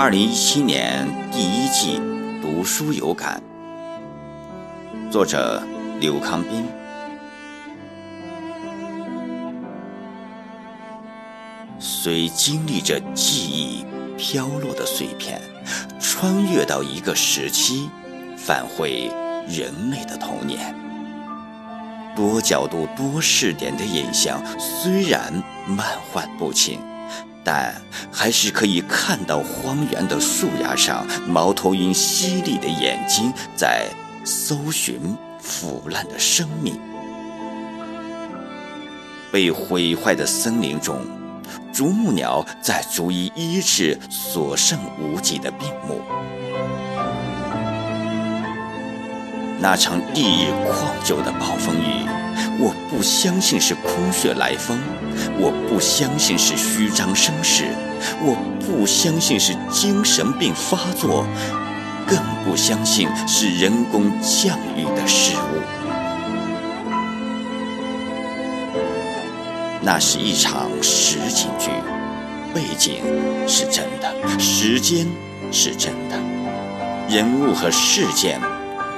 [0.00, 2.00] 二零一七年第一季
[2.40, 3.42] 读书有感，
[5.10, 5.60] 作者
[5.98, 6.64] 刘康斌。
[11.80, 13.84] 虽经历着记忆
[14.16, 15.42] 飘落的碎片，
[15.98, 17.90] 穿越到一个时期，
[18.36, 19.10] 返回
[19.48, 20.72] 人类的童年。
[22.14, 25.32] 多角度、多视点的影像虽然
[25.66, 26.78] 漫幻不清，
[27.50, 27.74] 但
[28.12, 33.86] 还是可以看到荒原的树崖上，猫头鹰犀利的眼睛在
[34.22, 36.78] 搜寻腐烂的生命。
[39.32, 41.00] 被毁坏的森林中。
[41.72, 46.02] 啄木鸟在逐一医治所剩无几的病木。
[49.60, 52.06] 那场烈日旷久的暴风雨，
[52.60, 54.78] 我不相信是空穴来风，
[55.36, 57.64] 我不相信是虚张声势，
[58.22, 61.26] 我不相信是精神病发作，
[62.06, 65.60] 更不相信是人工降雨的事物。
[69.82, 71.70] 那是一场实景剧，
[72.54, 73.02] 背景
[73.48, 75.04] 是真的，时间
[75.50, 76.16] 是真的，
[77.08, 78.40] 人物和事件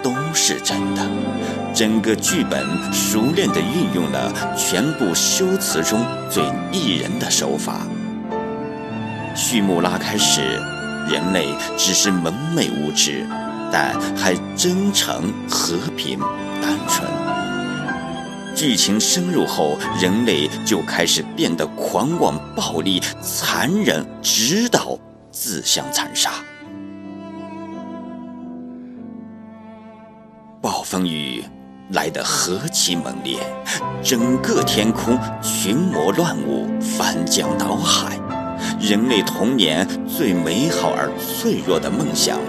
[0.03, 1.03] 都是真的。
[1.73, 6.42] 整个剧本熟练地运用了全部修辞中最
[6.73, 7.87] 拟人的手法。
[9.37, 10.61] 序幕拉开时，
[11.09, 13.25] 人类只是蒙昧无知，
[13.73, 16.19] 但还真诚、和平、
[16.61, 17.09] 单纯。
[18.53, 24.98] 剧情深入后，人类就开始变得狂妄、暴力、残忍，直到
[25.31, 26.33] 自相残杀。
[30.91, 31.44] 风雨
[31.92, 33.39] 来得何其猛烈，
[34.02, 38.18] 整个天空群魔乱舞，翻江倒海，
[38.80, 42.40] 人类童年最美好而脆弱的梦想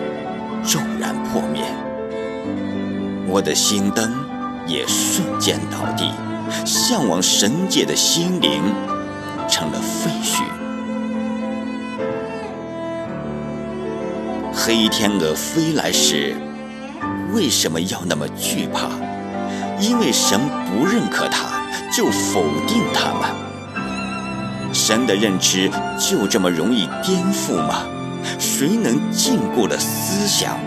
[0.63, 1.61] 骤然破灭。
[3.27, 4.11] 我的心灯。
[4.67, 6.13] 也瞬间倒地，
[6.65, 8.61] 向往神界的心灵
[9.49, 10.43] 成了废墟。
[14.53, 16.37] 黑天鹅飞来时，
[17.33, 18.89] 为什么要那么惧怕？
[19.79, 21.61] 因为神不认可他，
[21.95, 23.29] 就否定他吗？
[24.73, 25.69] 神的认知
[25.99, 27.83] 就这么容易颠覆吗？
[28.37, 30.57] 谁能禁锢了思想？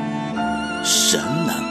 [0.85, 1.65] 神能。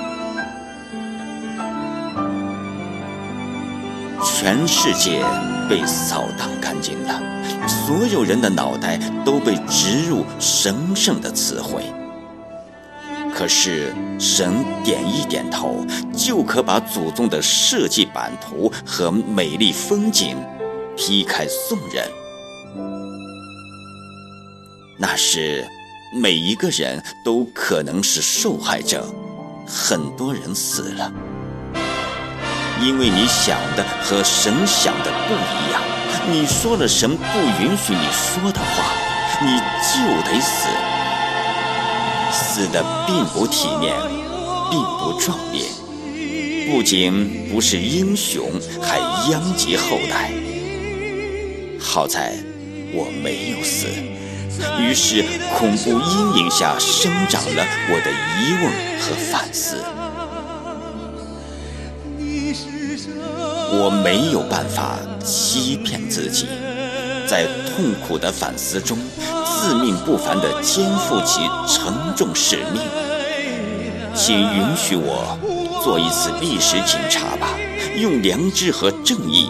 [4.23, 5.23] 全世界
[5.69, 7.21] 被扫荡干净了，
[7.67, 11.83] 所有人的脑袋都被植入神圣的词汇。
[13.35, 15.85] 可是神点一点头，
[16.15, 20.37] 就可把祖宗的设计版图和美丽风景
[20.95, 22.07] 劈开送人。
[24.97, 25.65] 那时，
[26.21, 29.05] 每一个人都可能是受害者，
[29.67, 31.11] 很多人死了。
[32.81, 35.81] 因为你想的和神想的不一样，
[36.31, 38.93] 你说了神不允许你说的话，
[39.41, 40.67] 你就得死。
[42.53, 43.95] 死的并不体面，
[44.69, 45.65] 并不壮烈，
[46.71, 48.47] 不仅不是英雄，
[48.79, 50.31] 还殃及后代。
[51.79, 52.35] 好在
[52.93, 53.87] 我没有死，
[54.79, 55.25] 于是
[55.57, 58.71] 恐怖阴影下生长了我的疑问
[59.01, 59.77] 和反思。
[63.71, 66.45] 我没有办法欺骗自己，
[67.25, 68.99] 在痛苦的反思中，
[69.63, 72.81] 自命不凡地肩负起沉重使命。
[74.13, 75.39] 请允许我
[75.81, 77.47] 做一次历史警察吧，
[77.95, 79.49] 用良知和正义，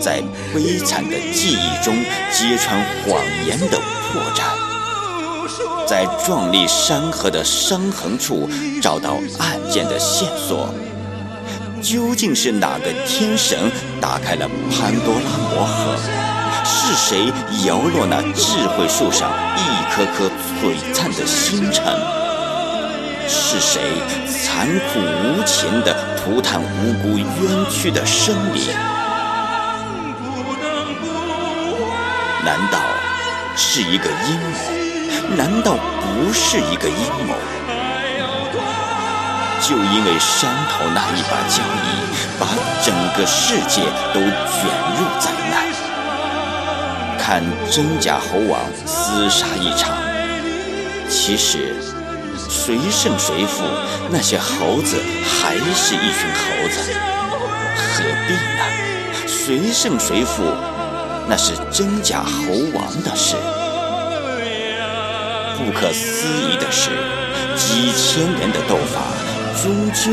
[0.00, 0.22] 在
[0.54, 1.94] 悲惨的记忆中
[2.32, 8.48] 揭穿谎言的破绽，在壮丽山河的伤痕处
[8.80, 10.72] 找到案件的线索。
[11.82, 13.70] 究竟是哪个天神
[14.00, 16.17] 打开了潘多拉魔盒？
[17.08, 17.32] 谁
[17.64, 19.60] 摇落那智慧树上一
[19.90, 21.82] 颗颗璀璨的星辰？
[23.26, 23.80] 是谁
[24.26, 28.66] 残酷无情地涂炭无辜冤屈的生灵？
[32.44, 32.78] 难道
[33.56, 35.34] 是一个阴谋？
[35.34, 36.94] 难道不是一个阴
[37.26, 37.34] 谋？
[39.62, 41.86] 就因为山头那一把交椅，
[42.38, 42.46] 把
[42.84, 43.80] 整个世界
[44.12, 44.28] 都卷
[44.98, 45.67] 入灾难。
[47.28, 49.94] 看真假猴王厮杀一场，
[51.10, 51.74] 其实
[52.48, 53.64] 谁胜谁负，
[54.10, 56.90] 那些猴子还是一群猴子，
[57.76, 59.26] 何必呢？
[59.26, 60.42] 谁胜谁负，
[61.28, 63.36] 那是真假猴王的事。
[65.58, 66.88] 不可思议的是，
[67.58, 69.02] 几千年的斗法，
[69.62, 70.10] 终究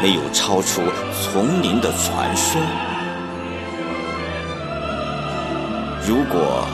[0.00, 0.80] 没有超出
[1.12, 2.60] 丛林的传说。
[6.06, 6.64] 如果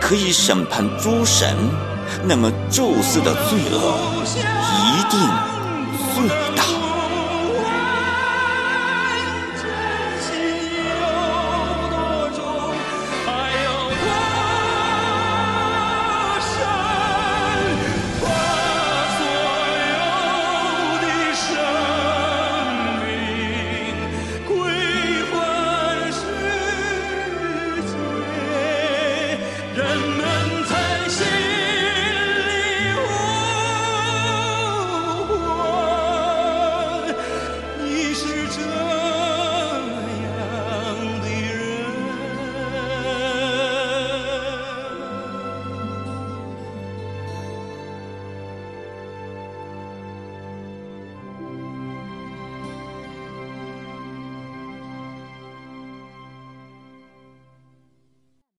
[0.00, 1.54] 可以审判诸神，
[2.24, 3.98] 那么宙斯的罪恶
[4.86, 5.20] 一定
[6.14, 6.49] 最。